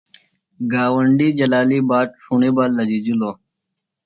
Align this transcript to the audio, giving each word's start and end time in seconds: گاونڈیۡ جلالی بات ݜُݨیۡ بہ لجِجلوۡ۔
گاونڈیۡ 0.71 1.35
جلالی 1.37 1.79
بات 1.89 2.09
ݜُݨیۡ 2.23 2.53
بہ 2.55 2.63
لجِجلوۡ۔ 2.75 3.35